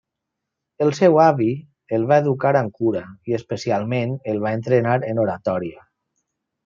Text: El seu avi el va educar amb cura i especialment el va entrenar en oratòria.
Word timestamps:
El 0.85 0.93
seu 0.99 1.17
avi 1.23 1.49
el 1.97 2.07
va 2.11 2.17
educar 2.25 2.53
amb 2.61 2.75
cura 2.79 3.03
i 3.33 3.37
especialment 3.41 4.17
el 4.33 4.41
va 4.47 4.55
entrenar 4.61 4.97
en 5.13 5.23
oratòria. 5.27 5.85